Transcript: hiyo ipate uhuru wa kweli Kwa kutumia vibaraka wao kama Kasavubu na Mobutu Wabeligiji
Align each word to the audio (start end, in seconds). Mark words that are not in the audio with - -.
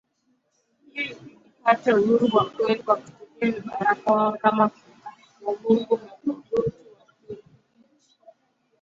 hiyo 0.93 1.17
ipate 1.57 1.89
uhuru 1.97 2.27
wa 2.35 2.45
kweli 2.49 2.83
Kwa 2.83 2.95
kutumia 2.95 3.51
vibaraka 3.51 4.11
wao 4.13 4.31
kama 4.31 4.69
Kasavubu 4.69 5.97
na 6.05 6.11
Mobutu 6.25 6.55
Wabeligiji 6.55 7.43